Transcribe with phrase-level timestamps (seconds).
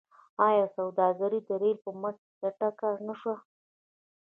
[0.47, 3.35] آیا سوداګري د ریل په مټ چټکه نشوه؟